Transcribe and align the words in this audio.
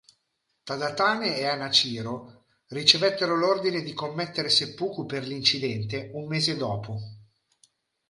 Tadatane 0.63 1.37
e 1.37 1.45
Hanhachiro 1.45 2.45
ricevettero 2.69 3.35
l'ordine 3.35 3.83
di 3.83 3.93
commettere 3.93 4.49
seppuku 4.49 5.05
per 5.05 5.23
l'incidente 5.27 6.09
un 6.15 6.25
mese 6.25 6.57
dopo. 6.57 6.97